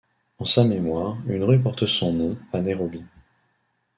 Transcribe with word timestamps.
En 0.39 0.45
sa 0.45 0.63
mémoire, 0.63 1.19
une 1.27 1.43
rue 1.43 1.61
porte 1.61 1.85
son 1.85 2.11
nom, 2.11 2.35
à 2.53 2.61
Nairobi. 2.61 3.03